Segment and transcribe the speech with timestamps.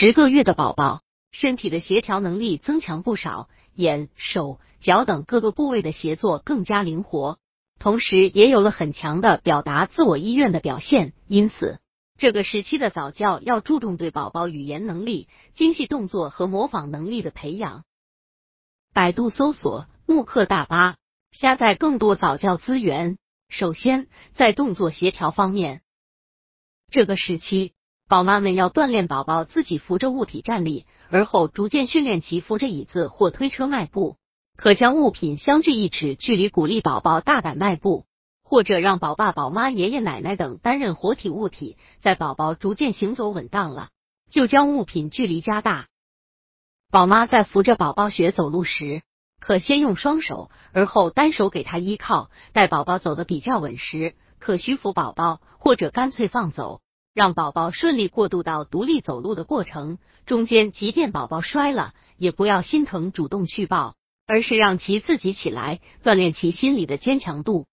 [0.00, 7.40] 十个月的宝宝，身体的协调能力增强不少，眼、手、脚等各个部位的协作更加灵活，
[7.80, 11.14] 同时也有了很强的表达自我意愿的表现。
[11.26, 11.80] 因此，
[12.16, 17.82] 这个时期的早教要注重对宝宝语言能力、精细动作和模仿能力的培养。
[18.94, 20.94] 百度搜索慕课大巴，
[21.32, 23.18] 下载更多早教资源。
[23.48, 25.82] 首先，在动作协调方面，
[26.88, 27.72] 这个时期，
[28.08, 34.16] 宝妈们要锻炼宝宝自己扶着物体站立，而后逐渐训练其扶着椅子或推车迈步。
[34.56, 38.06] 可将物品相距一尺距离，鼓励宝宝大胆迈步，
[38.42, 43.90] 或者让宝爸、宝妈、爷爷奶奶等担任活体物体，在宝宝逐渐行走稳当了，
[44.30, 45.88] 就将物品距离加大。
[46.90, 49.02] 宝妈在扶着宝宝学走路时，
[49.38, 52.30] 可先用双手，而后单手给他依靠。
[52.54, 56.80] 待宝宝走得比较稳时，可虚扶宝宝，或者干脆放走，
[57.14, 59.98] 让宝宝顺利过渡到独立走路的过程。
[60.26, 63.94] 中间即便宝宝摔了，也不要心疼，主动去抱，
[64.26, 67.66] 而是让其自己起来，锻炼其心理的坚强度。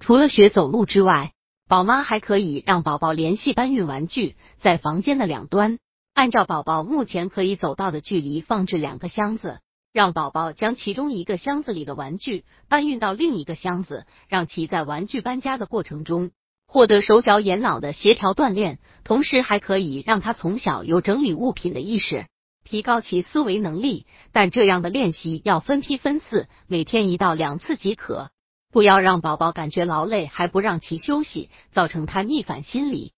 [0.00, 1.32] 除了学走路之外，
[1.68, 5.78] 宝妈还可以让宝宝联系搬运玩具，在房间的两端。
[6.12, 9.60] 按照宝宝目前可以走到的距离放置两个箱子，
[9.92, 16.30] 让宝宝将其中一个箱子里的玩具搬运到另一个箱子，让其在玩具搬家的过程中
[16.74, 22.26] 获得手脚眼脑的协调锻炼，同时还可以让他从小有整理物品的意识，
[22.64, 24.06] 提高其思维能力。
[24.32, 28.32] 但这样的练习要分批分次，每天一到两次即可，
[28.72, 33.12] 不要让宝宝感觉劳累还不让其休息，造成他逆反心理。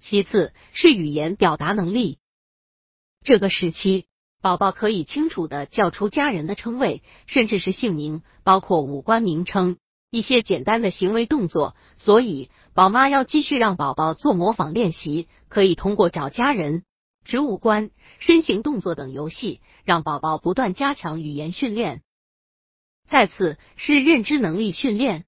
[0.00, 2.18] 其次是语言表达能力。
[3.24, 4.06] 这个时期，
[4.40, 9.76] 宝宝可以清楚的叫出家人的称谓，甚至是姓名，包括五官名称，
[10.14, 11.74] 一些简单的行为动作。
[11.96, 16.84] 所以，宝妈要继续让宝宝做模仿练习，可以通过找家人、
[17.24, 22.02] 指五官、身形动作等游戏，让宝宝不断加强语言训练。
[23.08, 25.24] 再次是认知能力训练，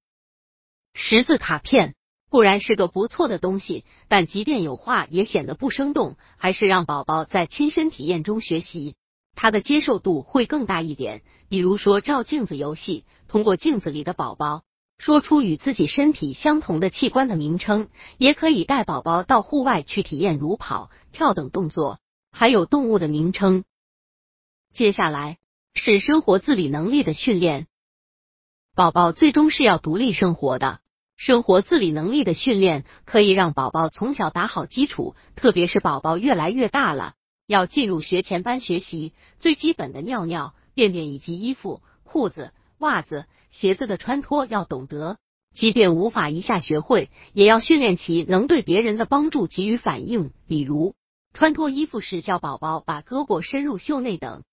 [0.93, 1.93] 识字卡片。
[2.29, 8.95] 固然是个不错的东西，但即便有画也显得不生动，还是让宝宝在亲身体验中学习，
[9.33, 11.23] 他的接受度会更大一点。
[11.47, 14.63] 比如说照镜子游戏，通过镜子里的宝宝
[14.97, 21.99] 说出与自己身体相同的器官的名称，也可以带宝宝到户外去体验如跑、跳等动作，
[22.31, 23.63] 还有动物的名称。
[24.73, 25.37] 接下来
[25.73, 27.67] 是生活自理能力的训练，
[28.75, 30.81] 宝宝最终是要独立生活的。
[31.15, 37.15] 生活自理能力的训练可以让宝宝从小打好基础，特别是宝宝越来越大了，
[37.47, 45.17] 要进入学前班学习最基本的尿尿、便便以及衣服、裤子、袜子、鞋子的穿脱要懂得。
[45.55, 50.93] 即便无法一下学会，也要训练其能对别人的帮助给予反应，比如
[51.33, 54.43] 穿脱衣服时叫宝宝把胳膊伸入袖内等。